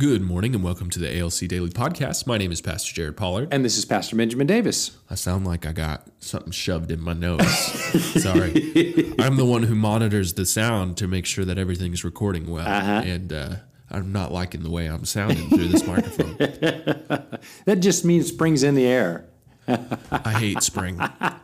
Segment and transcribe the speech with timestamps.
[0.00, 2.26] Good morning and welcome to the ALC Daily Podcast.
[2.26, 3.48] My name is Pastor Jared Pollard.
[3.52, 4.92] And this is Pastor Benjamin Davis.
[5.10, 7.46] I sound like I got something shoved in my nose.
[8.22, 9.12] Sorry.
[9.18, 12.66] I'm the one who monitors the sound to make sure that everything's recording well.
[12.66, 13.02] Uh-huh.
[13.04, 13.56] And uh,
[13.90, 16.38] I'm not liking the way I'm sounding through this microphone.
[17.66, 19.26] That just means spring's in the air.
[19.68, 20.96] I hate spring.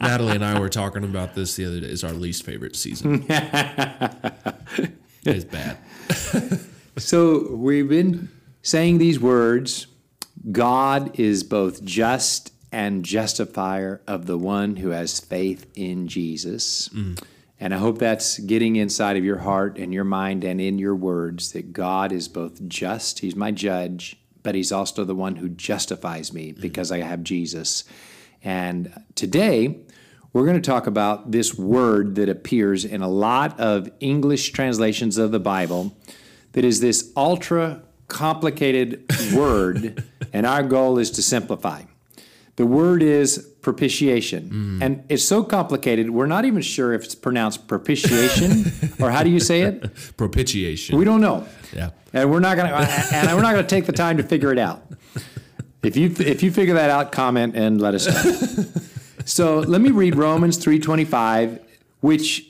[0.00, 1.88] Natalie and I were talking about this the other day.
[1.88, 3.26] It's our least favorite season.
[5.24, 5.78] it's bad.
[6.96, 8.28] So we've been
[8.64, 9.86] saying these words
[10.50, 16.88] God is both just and justifier of the one who has faith in Jesus.
[16.88, 17.22] Mm.
[17.60, 20.96] And I hope that's getting inside of your heart and your mind and in your
[20.96, 25.48] words that God is both just, He's my judge, but He's also the one who
[25.48, 26.60] justifies me mm-hmm.
[26.60, 27.84] because I have Jesus.
[28.42, 29.78] And today,
[30.32, 35.16] we're going to talk about this word that appears in a lot of English translations
[35.16, 35.96] of the Bible
[36.52, 39.04] that is this ultra complicated
[39.34, 41.82] word, and our goal is to simplify.
[42.56, 44.50] The word is propitiation.
[44.50, 44.84] Mm.
[44.84, 49.30] And it's so complicated, we're not even sure if it's pronounced propitiation or how do
[49.30, 50.16] you say it?
[50.16, 50.96] Propitiation.
[50.96, 51.46] We don't know.
[51.72, 51.90] yeah.
[52.12, 54.52] And we're not going to and we're not going to take the time to figure
[54.52, 54.86] it out.
[55.82, 58.64] If you if you figure that out, comment and let us know.
[59.24, 61.60] so let me read Romans 3:25,
[62.00, 62.46] which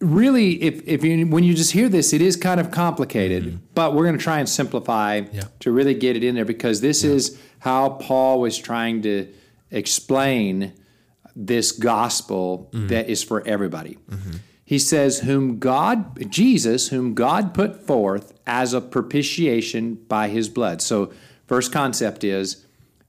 [0.00, 3.56] really if if you when you just hear this, it is kind of complicated, mm-hmm.
[3.74, 5.44] but we're going to try and simplify Yeah.
[5.60, 9.28] to really get it in there because this is how Paul was trying to
[9.70, 10.72] explain
[11.34, 12.88] this gospel mm-hmm.
[12.88, 13.98] that is for everybody.
[14.10, 14.36] Mm-hmm.
[14.64, 20.82] He says, Whom God, Jesus, whom God put forth as a propitiation by his blood.
[20.82, 21.12] So,
[21.46, 22.66] first concept is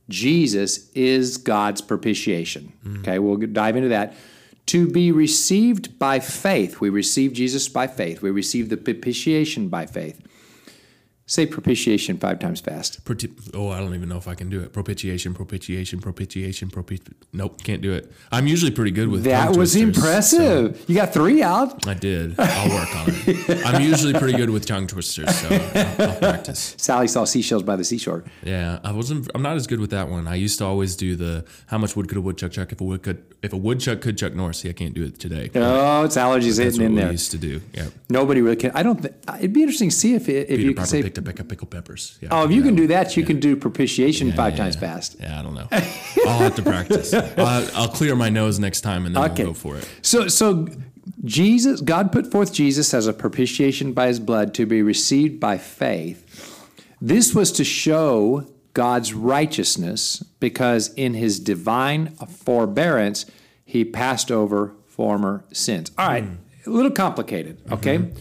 [0.07, 2.73] Jesus is God's propitiation.
[2.99, 4.15] Okay, we'll dive into that.
[4.67, 6.79] To be received by faith.
[6.79, 8.21] We receive Jesus by faith.
[8.21, 10.21] We receive the propitiation by faith.
[11.29, 13.05] Say propitiation five times fast.
[13.05, 14.73] Proti- oh, I don't even know if I can do it.
[14.73, 18.11] Propitiation, propitiation, propitiation, propiti- Nope, can't do it.
[18.31, 20.83] I'm usually pretty good with That was impressive.
[20.87, 21.83] You got three out.
[21.83, 22.33] so I did.
[22.39, 23.63] I'll work on it.
[23.63, 26.73] I'm usually pretty good with tongue twisters, so I'll, I'll practice.
[26.79, 28.23] Sally saw seashells by the seashore.
[28.43, 29.29] Yeah, I wasn't.
[29.35, 30.27] I'm not as good with that one.
[30.27, 32.83] I used to always do the how much wood could a woodchuck chuck if a
[32.83, 34.55] wood could if a woodchuck could chuck north.
[34.55, 35.51] See, I can't do it today.
[35.53, 37.11] Oh, it's allergies hitting in we there.
[37.11, 37.61] used to do.
[37.71, 37.89] Yeah.
[38.09, 38.71] Nobody really can.
[38.71, 38.99] I don't.
[38.99, 41.18] Th- it'd be interesting to see if it, if Peter you can say.
[41.19, 42.17] A peck of pickled peppers.
[42.21, 44.81] Yeah, Oh, if you can do that, you can do propitiation five times yeah.
[44.81, 45.17] fast.
[45.19, 45.67] Yeah, I don't know.
[45.71, 47.13] I'll have to practice.
[47.37, 49.43] I'll, I'll clear my nose next time and then Okay.
[49.43, 49.87] we'll go for it.
[50.01, 50.67] So, so
[51.23, 55.57] Jesus, God put forth Jesus as a propitiation by His blood to be received by
[55.57, 56.25] faith.
[57.01, 63.25] This was to show God's righteousness because in His divine forbearance
[63.65, 65.91] He passed over former sins.
[65.97, 66.69] All right, hmm.
[66.69, 67.61] a little complicated.
[67.71, 68.19] Okay, mm-hmm.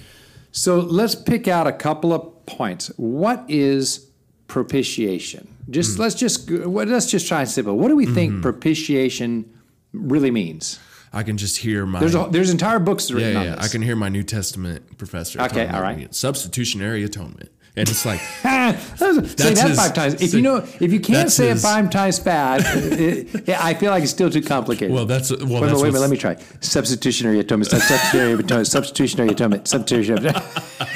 [0.52, 2.88] So let's pick out a couple of points.
[2.96, 4.10] What is
[4.46, 5.54] propitiation?
[5.70, 6.02] Just hmm.
[6.02, 7.76] let's just let's just try and simple.
[7.76, 8.14] What do we hmm.
[8.14, 9.52] think propitiation
[9.92, 10.78] really means?
[11.12, 12.00] I can just hear my.
[12.00, 13.54] There's a, there's entire books written yeah, on yeah.
[13.56, 13.64] this.
[13.64, 15.40] I can hear my New Testament professor.
[15.40, 16.14] Okay, all.
[16.14, 20.14] Substitutionary atonement, and it's like say that his- five times.
[20.20, 23.74] If you know, if you can't say his- it five times fast, it, it- I
[23.74, 24.92] feel like it's still too complicated.
[24.94, 26.36] well, that's well, wait, that's wait a minute, let me try.
[26.60, 27.70] Substitutionary atonement.
[27.70, 28.66] Substitutionary atonement.
[28.66, 29.68] Substitutionary atonement.
[29.68, 30.32] Substitutionary.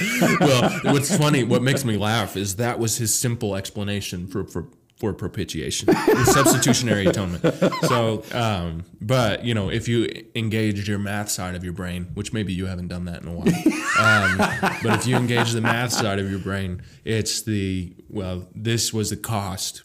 [0.40, 4.66] well, what's funny, what makes me laugh is that was his simple explanation for for,
[5.02, 5.92] for propitiation,
[6.26, 7.42] substitutionary atonement.
[7.88, 12.32] So, um, but you know, if you engaged your math side of your brain, which
[12.32, 13.48] maybe you haven't done that in a while,
[13.98, 14.38] um,
[14.80, 19.10] but if you engage the math side of your brain, it's the well, this was
[19.10, 19.82] the cost.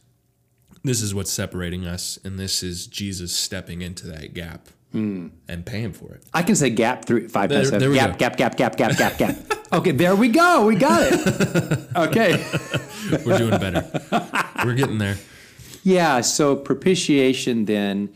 [0.84, 5.94] This is what's separating us, and this is Jesus stepping into that gap and paying
[5.94, 6.24] for it.
[6.34, 7.50] I can say gap three five.
[7.50, 8.18] There- there gap, go.
[8.18, 9.36] gap, gap, gap, gap, gap, gap.
[9.74, 10.66] Okay, there we go.
[10.68, 11.80] We got it.
[11.98, 12.32] Okay.
[13.26, 13.84] We're doing better.
[14.63, 15.18] We're getting there.
[15.84, 16.22] Yeah.
[16.22, 18.09] So propitiation then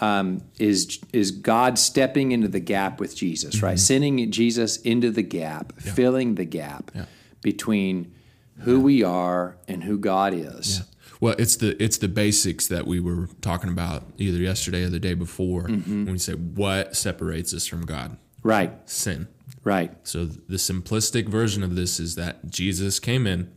[0.00, 3.66] um, is is God stepping into the gap with Jesus, Mm-hmm.
[3.66, 3.78] right?
[3.78, 7.06] Sending Jesus into the gap, filling the gap Yeah.
[7.42, 8.12] between
[8.60, 10.82] who we are and who God is.
[11.20, 15.00] Well, it's the it's the basics that we were talking about either yesterday or the
[15.00, 16.04] day before Mm-hmm.
[16.04, 18.72] when we say what separates us from God, Right.
[18.88, 19.26] sin.
[19.64, 19.90] Right.
[20.04, 23.50] So the simplistic version of this is that Jesus came in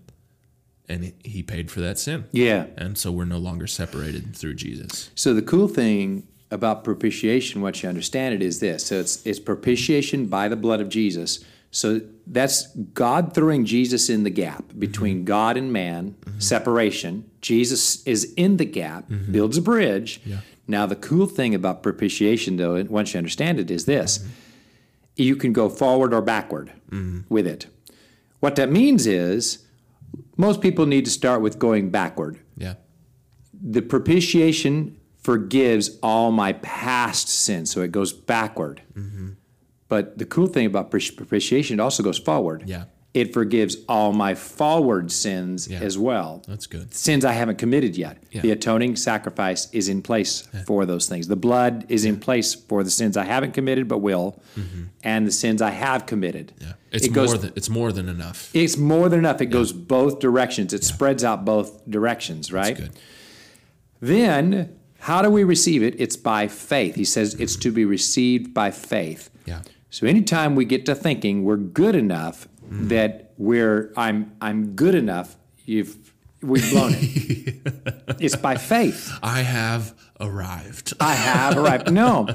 [0.92, 2.26] and he paid for that sin.
[2.32, 2.66] Yeah.
[2.78, 5.10] And so we're no longer separated through Jesus.
[5.16, 8.86] So the cool thing about propitiation, what you understand it is this.
[8.86, 11.44] So it's it's propitiation by the blood of Jesus.
[11.72, 15.26] So that's God throwing Jesus in the gap between mm-hmm.
[15.26, 16.40] God and man, mm-hmm.
[16.40, 17.30] separation.
[17.40, 19.32] Jesus is in the gap, mm-hmm.
[19.32, 20.20] builds a bridge.
[20.68, 24.26] Now the cool thing about propitiation, though, once you understand it, is this:
[25.16, 26.74] you can go forward or backward
[27.30, 27.68] with it.
[28.42, 29.60] What that means is
[30.42, 32.40] most people need to start with going backward.
[32.58, 32.74] Yeah.
[33.54, 38.82] The propitiation forgives all my past sins, so it goes backward.
[39.88, 42.64] But the cool thing about propitiation, it also goes forward.
[42.66, 42.86] Yeah.
[43.14, 45.80] It forgives all my forward sins Yeah.
[45.82, 46.42] as well.
[46.48, 46.94] That's good.
[46.94, 48.16] Sins I haven't committed yet.
[48.32, 48.42] Yeah.
[48.42, 51.28] The atoning sacrifice is in place for those things.
[51.28, 54.42] The blood is in place for the sins I haven't committed but will,
[55.04, 56.54] and the sins I have committed.
[56.56, 56.66] Mm-hmm.
[56.68, 56.74] Yeah.
[56.92, 58.50] It's It goes- more than it's more than enough.
[58.54, 59.42] It's more than enough.
[59.42, 60.74] It goes both directions.
[60.74, 62.78] It spreads out both directions, right?
[62.78, 63.00] That's good.
[64.02, 65.96] Then, how do we receive it?
[66.00, 66.96] It's by faith.
[66.96, 69.30] He says it's to be received by faith.
[69.46, 69.62] Yeah.
[69.90, 72.90] So anytime we get to thinking we're good enough mm.
[72.90, 75.98] that we're I'm I'm good enough, you've
[76.42, 78.16] we've blown it.
[78.20, 79.12] it's by faith.
[79.24, 80.94] I have arrived.
[81.00, 81.92] I have arrived.
[81.92, 82.28] No.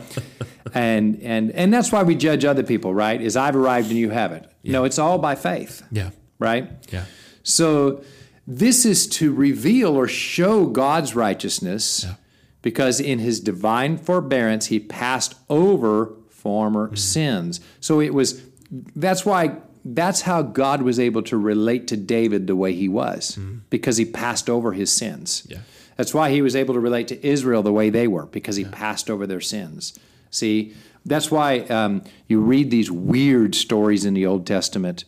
[0.74, 3.20] And and and that's why we judge other people, right?
[3.20, 4.46] Is I've arrived and you haven't.
[4.64, 5.82] No, it's all by faith.
[5.92, 6.10] Yeah.
[6.38, 6.70] Right?
[6.90, 7.04] Yeah.
[7.42, 8.02] So
[8.46, 12.14] this is to reveal or show God's righteousness Yeah.
[12.62, 16.98] because in his divine forbearance he passed over former mm.
[16.98, 17.60] sins.
[17.80, 18.42] So it was
[18.94, 23.36] that's why that's how God was able to relate to David the way he was
[23.36, 23.60] mm.
[23.70, 25.46] because he passed over his sins.
[25.48, 25.58] Yeah.
[25.96, 28.64] That's why he was able to relate to Israel the way they were because he
[28.64, 29.98] passed over their sins.
[30.30, 35.04] See, that's why um, you read these weird stories in the Old Testament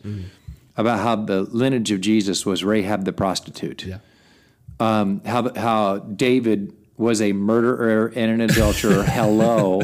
[0.77, 3.85] about how the lineage of Jesus was Rahab the prostitute.
[3.85, 3.97] Yeah.
[4.79, 9.03] Um, how how David was a murderer and an adulterer.
[9.07, 9.81] hello,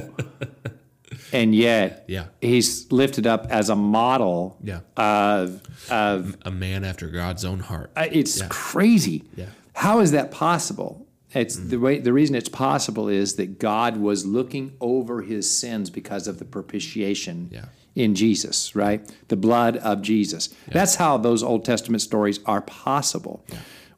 [1.31, 2.25] and yet Yeah.
[2.41, 4.79] he's lifted up as a model Yeah.
[4.97, 5.61] of
[5.91, 7.91] of A man after God's own heart.
[7.97, 9.23] It's crazy.
[9.35, 9.47] Yeah.
[9.75, 11.05] How is that possible?
[11.33, 11.69] It's mm.
[11.69, 16.27] the way the reason it's possible is that God was looking over his sins because
[16.27, 17.65] of the propitiation Yeah.
[17.93, 19.01] in Jesus, right?
[19.27, 20.49] The blood of Jesus.
[20.71, 23.45] That's how those Old Testament stories are possible.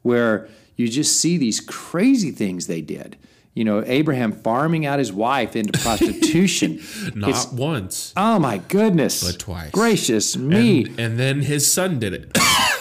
[0.02, 3.16] Where you just see these crazy things they did.
[3.54, 6.80] You know, Abraham farming out his wife into prostitution.
[7.14, 9.24] Not It's- once, oh my goodness.
[9.24, 9.70] but twice.
[9.72, 10.84] Gracious me.
[10.84, 12.30] And, and then his son did it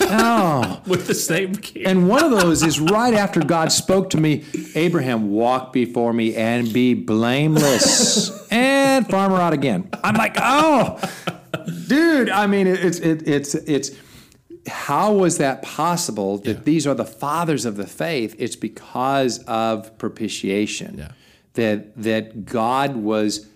[0.09, 0.81] oh.
[0.87, 1.85] with the same kid.
[1.87, 4.45] And one of those is right after God spoke to me,
[4.75, 8.47] Abraham, walk before me and be blameless.
[8.51, 9.89] and farm her out again.
[10.03, 10.99] I'm like, oh,
[11.87, 12.29] dude.
[12.29, 13.91] I mean, it- it's it, it's it's.
[14.67, 16.39] How was that possible?
[16.39, 16.63] That Yeah.
[16.63, 18.35] these are the fathers of the faith.
[18.37, 20.97] It's because of propitiation.
[20.97, 21.11] Yeah.
[21.53, 23.47] That that God was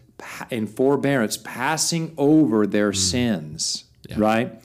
[0.50, 2.96] in forbearance passing over their mm.
[2.96, 3.86] sins.
[4.10, 4.16] Yeah.
[4.20, 4.62] Right.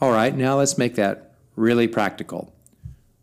[0.00, 2.52] All right, now let's make that really practical.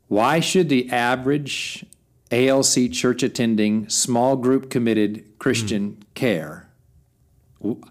[0.07, 1.85] Why should the average
[2.31, 6.67] ALC church attending, small group committed Christian care?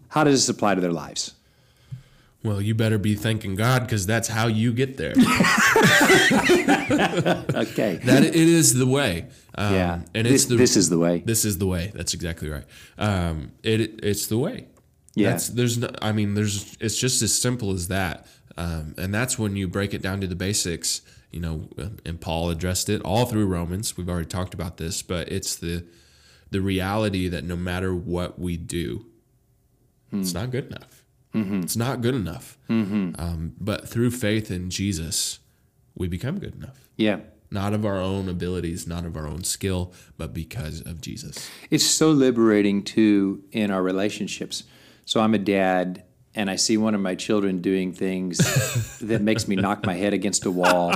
[0.08, 1.34] How does this apply to their lives?
[2.44, 5.14] Well, you better be thanking God because that's how you get there.
[7.54, 8.00] Okay.
[8.04, 9.26] that it is the way.
[9.54, 10.00] Um, yeah.
[10.14, 11.22] and this, it's the this is the way.
[11.24, 11.92] This is the way.
[11.94, 12.64] That's exactly right.
[12.98, 14.66] Um, it it's the way.
[15.14, 15.30] Yeah.
[15.30, 15.90] That's, there's no.
[16.00, 16.76] I mean, there's.
[16.80, 18.26] It's just as simple as that.
[18.56, 21.00] Um, and that's when you break it down to the basics.
[21.30, 21.68] You know,
[22.04, 23.96] and Paul addressed it all through Romans.
[23.96, 25.84] We've already talked about this, but it's the
[26.50, 29.06] the reality that no matter what we do,
[30.12, 31.02] it's not good enough.
[31.34, 32.58] It's not good enough.
[32.68, 35.38] Um, but through faith in Jesus,
[35.94, 37.20] we become good enough Yeah.
[37.50, 41.48] not of our own abilities, not of our own skill, but because of Jesus.
[41.70, 44.64] It's so liberating too in our relationships.
[45.06, 46.02] So I'm a dad
[46.34, 48.38] and I see one of my children doing things
[49.00, 50.92] that makes me knock my head against a wall.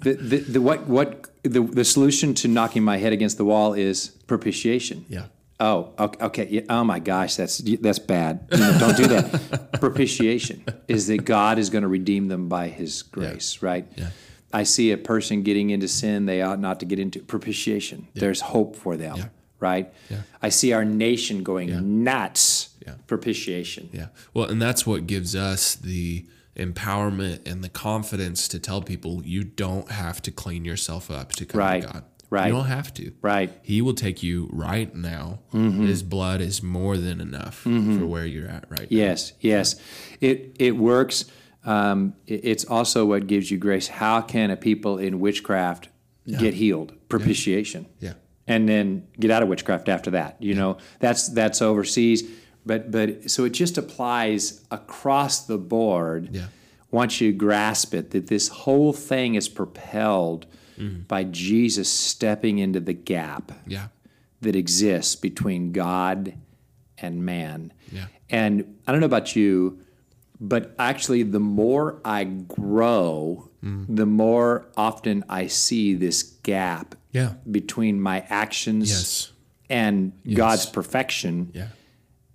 [0.00, 3.72] The, the, the what what the, the solution to knocking my head against the wall
[3.74, 5.06] is propitiation.
[5.08, 5.26] Yeah.
[5.60, 6.24] Oh, okay.
[6.24, 6.48] okay.
[6.50, 8.46] Yeah, oh my gosh, that's that's bad.
[8.52, 9.72] You know, don't do that.
[9.80, 13.86] Propitiation is that God is going to redeem them by His grace, right?
[13.96, 14.10] Yeah.
[14.52, 17.20] I see a person getting into sin they ought not to get into.
[17.20, 18.08] Propitiation.
[18.14, 19.28] There's hope for them, Yeah.
[19.58, 19.92] right?
[20.10, 20.22] Yeah.
[20.42, 22.73] I see our nation going nuts.
[22.86, 22.94] Yeah.
[23.06, 23.88] Propitiation.
[23.92, 24.08] Yeah.
[24.32, 26.26] Well, and that's what gives us the
[26.56, 31.44] empowerment and the confidence to tell people you don't have to clean yourself up to
[31.46, 31.82] come Right.
[31.82, 32.04] to God.
[32.30, 32.46] Right.
[32.48, 33.12] You don't have to.
[33.22, 33.52] Right.
[33.62, 35.40] He will take you right now.
[35.52, 35.86] Mm-hmm.
[35.86, 38.96] His blood is more than enough for where you're at right now.
[38.96, 39.76] Yes, yes.
[40.20, 41.26] It it works.
[41.64, 43.86] Um, it- it's also what gives you grace.
[43.88, 45.88] How can a people in witchcraft
[46.26, 46.92] get healed?
[47.08, 47.86] Propitiation.
[48.00, 48.14] Yeah.
[48.48, 50.36] And then get out of witchcraft after that.
[50.40, 52.24] You know, that's that's overseas.
[52.66, 56.30] But but so it just applies across the board.
[56.32, 56.46] Yeah.
[56.90, 60.46] Once you grasp it, that this whole thing is propelled
[60.78, 61.02] Mm-hmm.
[61.02, 63.88] by Jesus stepping into the gap Yeah.
[64.40, 66.34] that exists between God
[66.98, 67.72] and man.
[67.92, 68.06] Yeah.
[68.28, 69.78] And I don't know about you,
[70.40, 73.50] but actually, the more I grow
[73.88, 77.34] the more often I see this gap Yeah.
[77.50, 79.32] between my actions Yes.
[79.70, 81.68] and God's perfection, Yeah.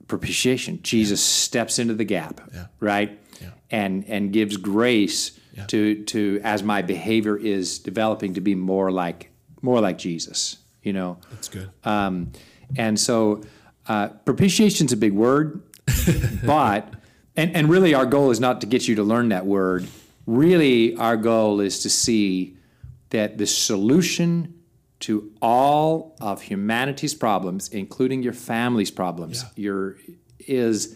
[0.10, 0.80] Propitiation.
[0.84, 2.66] Jesus steps into the gap, Yeah.
[2.82, 3.18] right?
[3.42, 3.51] Yeah.
[3.72, 5.66] And and gives grace Yeah.
[5.68, 9.30] to to as my behavior is developing to be more like
[9.62, 11.18] more like Jesus, you know.
[11.32, 11.70] That's good.
[11.86, 12.32] Um,
[12.78, 13.42] and so
[13.88, 15.62] uh, propitiation's a big word,
[16.46, 16.94] but
[17.36, 19.88] and and really our goal is not to get you to learn that word.
[20.25, 22.56] Really, our goal is to see
[23.10, 24.54] that the solution
[25.01, 29.63] to all of humanity's problems, including your family's problems, Yeah.
[29.63, 29.96] your
[30.39, 30.96] is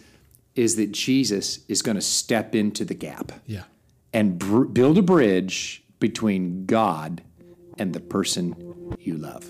[0.56, 3.64] is that Jesus is going to step into the gap yeah.
[4.14, 7.24] and br- build a bridge between God
[7.80, 8.56] and the person
[9.00, 9.44] you love.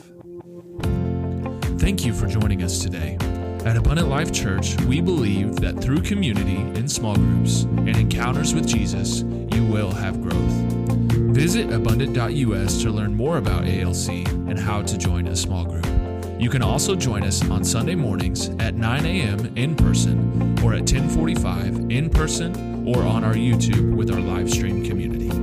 [1.77, 3.17] Thank you for joining us today.
[3.65, 8.65] At Abundant Life Church, we believe that through community in small groups and encounters with
[8.65, 10.72] Jesus, you will have growth.
[11.33, 15.87] Visit abundant.us to learn more about ALC and how to join a small group.
[16.39, 19.51] You can also join us on Sunday mornings at 9 a.m.
[19.57, 24.85] in person or at 1045 in person or on our YouTube with our live stream
[24.85, 25.42] community.